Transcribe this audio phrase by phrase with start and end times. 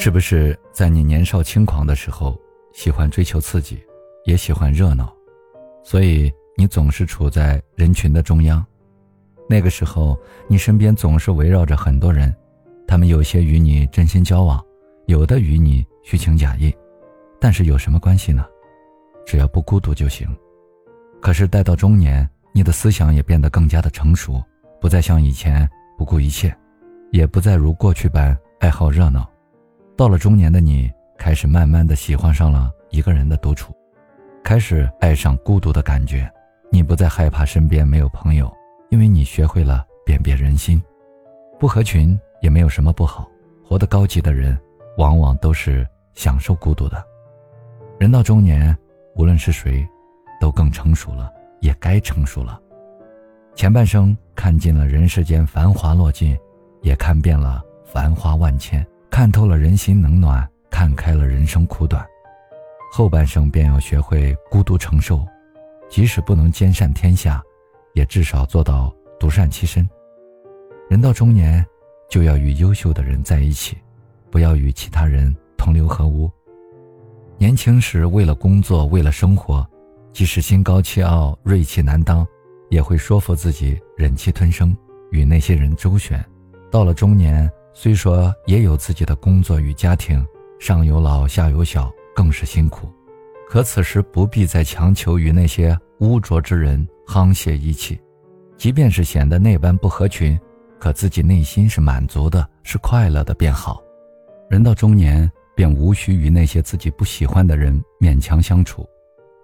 [0.00, 2.38] 是不是在你年少轻狂的时候，
[2.72, 3.82] 喜欢追求刺激，
[4.24, 5.12] 也喜欢热闹，
[5.82, 8.64] 所以你总是处在人群的中央？
[9.48, 10.16] 那个时候，
[10.46, 12.32] 你身边总是围绕着很多人，
[12.86, 14.64] 他们有些与你真心交往，
[15.06, 16.72] 有的与你虚情假意，
[17.40, 18.46] 但是有什么关系呢？
[19.26, 20.28] 只要不孤独就行。
[21.20, 24.40] 可是待到中年，你的思想也变得更加的成熟，
[24.80, 26.56] 不再像以前不顾一切，
[27.10, 29.28] 也不再如过去般爱好热闹。
[29.98, 33.74] 到了中年的你，开始慢慢的喜欢上了一个人的独处，
[34.44, 36.32] 开始爱上孤独的感觉。
[36.70, 38.48] 你不再害怕身边没有朋友，
[38.90, 40.80] 因为你学会了辨别人心。
[41.58, 43.28] 不合群也没有什么不好，
[43.64, 44.56] 活得高级的人，
[44.98, 45.84] 往往都是
[46.14, 47.04] 享受孤独的。
[47.98, 48.78] 人到中年，
[49.16, 49.84] 无论是谁，
[50.40, 51.28] 都更成熟了，
[51.58, 52.60] 也该成熟了。
[53.56, 56.38] 前半生看尽了人世间繁华落尽，
[56.82, 58.86] 也看遍了繁华万千。
[59.10, 62.06] 看透了人心冷暖，看开了人生苦短，
[62.92, 65.26] 后半生便要学会孤独承受，
[65.88, 67.42] 即使不能兼善天下，
[67.94, 69.88] 也至少做到独善其身。
[70.88, 71.64] 人到中年，
[72.08, 73.76] 就要与优秀的人在一起，
[74.30, 76.30] 不要与其他人同流合污。
[77.38, 79.68] 年轻时为了工作，为了生活，
[80.12, 82.24] 即使心高气傲、锐气难当，
[82.70, 84.76] 也会说服自己忍气吞声，
[85.10, 86.24] 与那些人周旋。
[86.70, 87.50] 到了中年。
[87.80, 90.26] 虽说也有自己的工作与家庭，
[90.58, 92.92] 上有老下有小，更是辛苦。
[93.48, 97.96] 可此时不必再强求与那些污浊之人沆瀣一气，
[98.56, 100.36] 即便是显得那般不合群，
[100.80, 103.80] 可自己内心是满足的，是快乐的便好。
[104.50, 108.84] 人到中年，便无需与那些自己不喜欢的人勉强相处。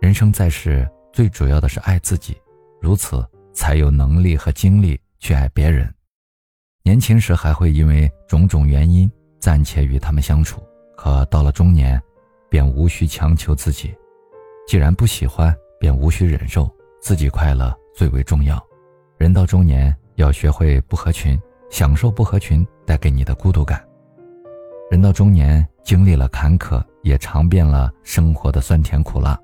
[0.00, 2.36] 人生在世，最主要的是爱自己，
[2.80, 5.92] 如此才有能力和精力去爱别人。
[6.90, 10.60] 年轻时还会因为种种原因暂且与他们相处，
[10.96, 12.02] 可到了中年，
[12.48, 13.94] 便无需强求自己。
[14.66, 16.68] 既然不喜欢，便无需忍受，
[17.00, 18.60] 自己快乐最为重要。
[19.18, 21.40] 人到中年，要学会不合群，
[21.70, 23.80] 享受不合群带给你的孤独感。
[24.90, 29.38] 人到中年，经历了坎坷，也尝遍了生活的酸甜苦辣，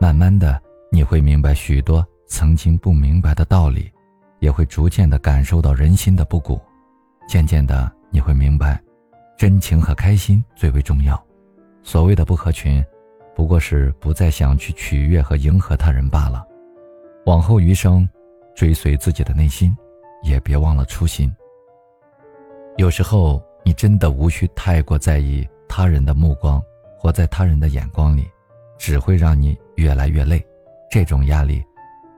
[0.00, 0.58] 慢慢的，
[0.90, 3.92] 你会明白许多曾经不明白的道理，
[4.38, 6.58] 也会逐渐的感受到人心的不古。
[7.28, 8.80] 渐渐的，你会明白，
[9.36, 11.22] 真情和开心最为重要。
[11.82, 12.82] 所谓的不合群，
[13.36, 16.42] 不过是不再想去取悦和迎合他人罢了。
[17.26, 18.08] 往后余生，
[18.54, 19.76] 追随自己的内心，
[20.22, 21.30] 也别忘了初心。
[22.78, 26.62] 有时候，你真的无需太过在意他人的目光，
[26.96, 28.26] 活在他人的眼光里，
[28.78, 30.42] 只会让你越来越累。
[30.90, 31.62] 这种压力，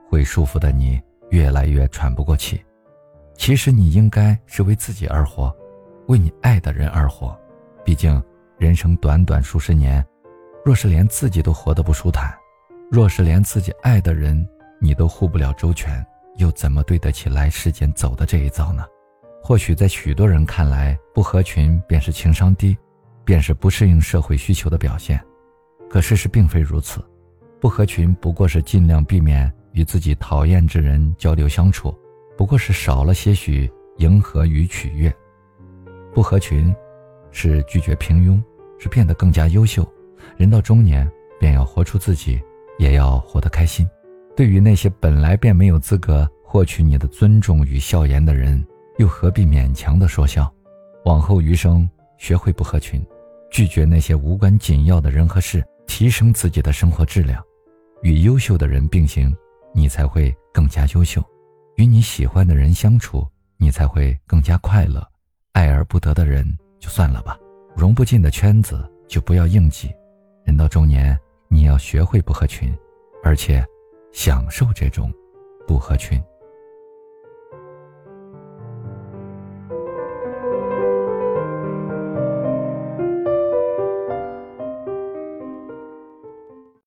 [0.09, 1.01] 会束缚的你
[1.31, 2.63] 越来越喘不过气。
[3.41, 5.51] 其实你应该是为自己而活，
[6.07, 7.35] 为你爱的人而活。
[7.83, 8.23] 毕竟
[8.59, 10.05] 人生短短数十年，
[10.63, 12.31] 若是连自己都活得不舒坦，
[12.91, 14.47] 若是连自己爱的人
[14.79, 18.85] 你都护不了周全，又怎么对得起来世间走的这一遭呢？
[19.41, 22.77] 或许在许多人看来，不合群便是情商低，
[23.25, 25.19] 便是不适应社会需求的表现。
[25.89, 27.03] 可事实并非如此，
[27.59, 31.91] 不合群不过是尽量避免与自己讨厌之人交流相处。
[32.41, 35.15] 不过是少了些许迎合与取悦，
[36.11, 36.75] 不合群，
[37.29, 38.41] 是拒绝平庸，
[38.79, 39.87] 是变得更加优秀。
[40.37, 41.07] 人到中年，
[41.39, 42.41] 便要活出自己，
[42.79, 43.87] 也要活得开心。
[44.35, 48.65] 对于那些本来便没有资格获取你的尊重与笑颜的人，
[48.97, 50.51] 又何必勉强的说笑？
[51.05, 51.87] 往后余生，
[52.17, 53.05] 学会不合群，
[53.51, 57.39] 拒绝那些无关紧要的人和事，提升自己的生活质量，
[58.01, 59.31] 与优秀的人并行，
[59.75, 61.23] 你才会更加优秀。
[61.75, 63.25] 与你喜欢的人相处，
[63.57, 65.05] 你才会更加快乐。
[65.53, 66.45] 爱而不得的人
[66.79, 67.37] 就算了吧，
[67.75, 69.91] 融不进的圈子就不要硬挤。
[70.45, 71.17] 人到中年，
[71.49, 72.73] 你要学会不合群，
[73.23, 73.65] 而且
[74.13, 75.11] 享受这种
[75.67, 76.21] 不合群。